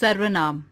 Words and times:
सर्वनाम। 0.00 0.62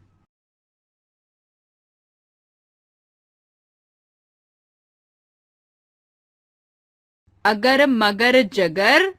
अगर 7.44 7.86
मगर 7.86 8.40
जगर, 8.54 9.12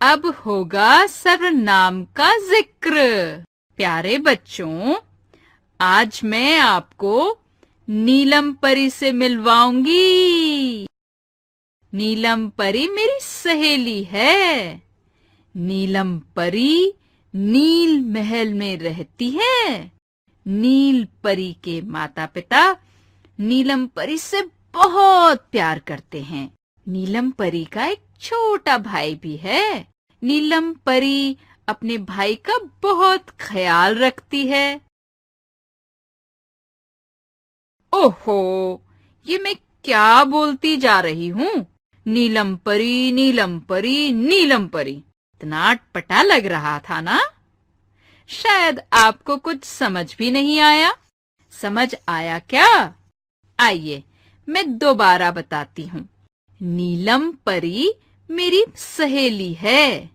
अब 0.00 0.26
होगा 0.46 1.06
सर्वनाम 1.06 2.02
का 2.16 2.30
ज़िक्र। 2.48 2.94
प्यारे 3.78 4.18
बच्चों, 4.18 4.96
आज 5.80 6.20
मैं 6.24 6.58
आपको 6.58 7.14
नीलम 7.88 8.52
परी 8.54 8.88
से 8.90 9.12
मिलवाऊँगी। 9.12 10.86
नीलम 11.92 12.48
परी 12.48 12.86
मेरी 12.88 13.18
सहेली 13.20 14.02
है। 14.04 14.82
नीलम 15.54 16.18
परी 16.36 16.92
नील 17.34 18.00
महल 18.00 18.54
में 18.54 18.78
रहती 18.78 19.30
है। 19.30 19.92
नील 20.46 21.08
परी 21.24 21.52
के 21.52 21.80
माता 21.80 22.26
पिता 22.26 22.76
नीलम 23.40 23.86
परी 23.86 24.18
से 24.18 24.42
बहुत 24.74 25.46
प्यार 25.52 25.78
करते 25.78 26.20
हैं। 26.22 26.54
नीलम 26.88 27.30
परी 27.30 27.64
का 27.64 27.86
एक 27.86 28.02
छोटा 28.20 28.78
भाई 28.78 29.14
भी 29.14 29.36
है। 29.36 29.88
नीलम 30.22 30.72
परी 30.72 31.36
अपने 31.68 31.98
भाई 31.98 32.34
का 32.34 32.58
बहुत 32.82 33.30
ख्याल 33.30 33.94
रखती 33.94 34.46
है। 34.46 34.80
ओहो, 37.92 38.82
ये 39.26 39.38
मैं 39.38 39.56
क्या 39.84 40.24
बोलती 40.24 40.76
जा 40.76 41.00
रही 41.00 41.28
हूँ? 41.28 41.66
नीलम 42.06 42.56
परी 42.56 43.12
नीलम 43.12 43.60
परी 43.60 44.12
नीलम 44.12 44.68
परी। 44.68 45.04
इतना 45.42 45.70
अटपटा 45.70 46.22
लग 46.22 46.46
रहा 46.46 46.78
था 46.78 47.00
ना? 47.00 47.18
शायद 48.28 48.80
आपको 48.92 49.36
कुछ 49.36 49.64
समझ 49.64 50.16
भी 50.16 50.30
नहीं 50.30 50.60
आया। 50.60 50.96
समझ 51.50 51.94
आया 52.08 52.38
क्या? 52.38 52.94
आइए, 53.58 54.04
मैं 54.48 54.78
दोबारा 54.78 55.30
बताती 55.30 55.86
हूँ। 55.86 56.08
नीलम 56.62 57.32
परी 57.32 57.92
मेरी 58.30 58.64
सहेली 58.76 59.52
है। 59.54 60.10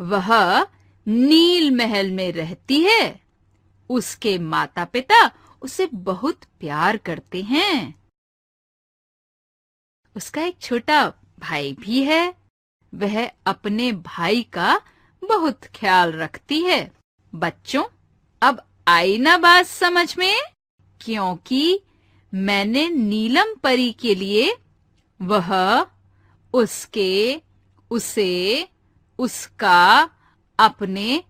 वह 0.00 0.62
नील 1.06 1.70
महल 1.70 2.10
में 2.10 2.32
रहती 2.32 2.80
है। 2.84 3.20
उसके 3.88 4.38
माता 4.38 4.84
पिता 4.84 5.30
उसे 5.62 5.86
बहुत 5.86 6.44
प्यार 6.60 6.96
करते 6.96 7.42
हैं। 7.42 7.94
उसका 10.16 10.42
एक 10.42 10.58
छोटा 10.60 11.12
भाई 11.38 11.72
भी 11.72 12.02
है। 12.04 12.47
वह 12.94 13.30
अपने 13.46 13.92
भाई 13.92 14.42
का 14.42 14.80
बहुत 15.24 15.64
ख्याल 15.64 16.12
रखती 16.12 16.60
है। 16.60 16.92
बच्चों, 17.34 17.84
अब 18.42 18.62
आई 18.88 19.18
ना 19.18 19.38
बात 19.38 19.66
समझ 19.66 20.18
में, 20.18 20.40
क्योंकि 21.00 21.80
मैंने 22.34 22.88
नीलम 22.88 23.54
परी 23.54 23.92
के 23.92 24.14
लिए 24.14 24.56
वह 25.22 25.86
उसके, 26.52 27.42
उसे, 27.90 28.68
उसका, 29.18 30.10
अपने 30.58 31.24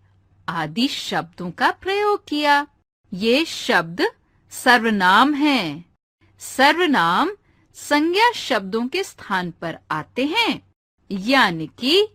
आदि 0.49 0.89
शब्दों 0.89 1.51
का 1.51 1.71
प्रयोग 1.71 2.29
किया। 2.29 2.67
ये 3.13 3.45
शब्द 3.45 4.13
सर्वनाम 4.51 5.35
हैं। 5.35 5.97
सर्वनाम 6.39 7.31
संज्ञा 7.75 8.33
शब्दों 8.33 8.89
के 8.89 9.05
स्थान 9.05 9.51
पर 9.51 9.79
आते 9.91 10.25
हैं। 10.25 10.68
यानी 11.11 11.67
कि 11.67 12.09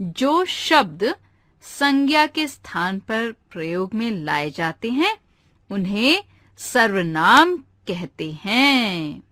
जो 0.00 0.44
शब्द 0.44 1.14
संज्ञा 1.62 2.26
के 2.26 2.48
स्थान 2.48 3.00
पर 3.00 3.32
प्रयोग 3.32 3.94
में 3.94 4.10
लाए 4.10 4.50
जाते 4.50 4.90
हैं, 4.90 5.16
उन्हें 5.70 6.24
सर्वनाम 6.58 7.56
कहते 7.56 8.32
हैं। 8.32 9.22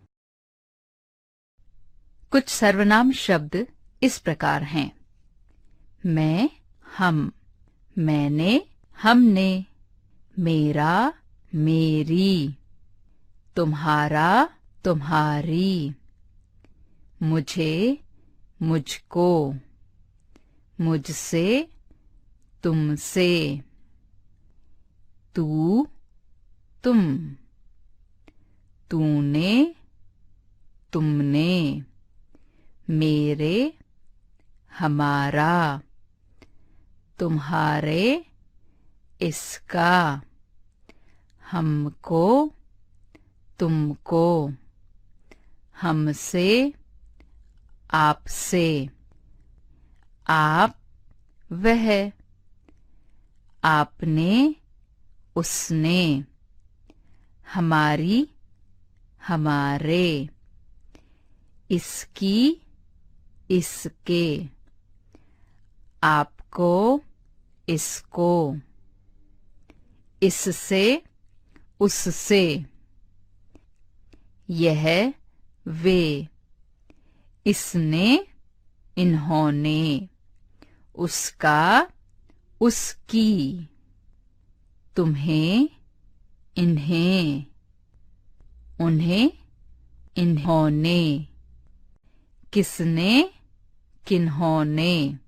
कुछ 2.31 2.49
सर्वनाम 2.49 3.13
शब्द 3.13 3.67
इस 4.03 4.19
प्रकार 4.19 4.63
हैं। 4.63 4.97
मैं, 6.07 6.51
हम, 6.99 7.33
मैंने, 7.99 8.67
हमने, 9.03 9.65
मेरा, 10.39 11.13
मेरी, 11.55 12.55
तुम्हारा, 13.57 14.49
तुम्हारी, 14.85 15.95
मुझे 17.23 18.06
मुझको। 18.63 19.55
मुझसे 20.81 21.69
तुमसे। 22.63 23.61
तू 25.35 25.87
तुम। 26.85 27.33
तूने 28.91 29.75
तुमने। 30.93 31.83
मेरे 32.91 33.79
हमारा। 34.79 35.83
तुम्हारे 37.19 38.27
इसका। 39.21 40.23
हमको 41.51 42.53
तुमको। 43.59 44.51
हमसे 45.81 46.73
आपसे। 47.91 48.89
आप 50.27 50.79
वह, 51.53 52.13
आपने, 53.65 54.55
उसने, 55.37 56.25
हमारी, 57.55 58.29
हमारे, 59.27 60.29
इसकी, 61.71 62.63
इसके, 63.51 64.47
आपको, 66.03 67.01
इसको, 67.69 68.57
इससे, 70.23 71.03
उससे, 71.81 72.65
यह 74.49 75.13
वे। 75.67 76.29
इसने 77.47 78.27
इन्होंने 78.97 80.09
उसका 80.95 81.87
उसकी 82.61 83.69
तुम्हें 84.97 85.69
इन्हें 86.57 87.45
उन्हें 88.81 89.31
इन्होंने। 90.17 91.27
किसने? 92.53 93.31
किन्होंने। 94.07 95.26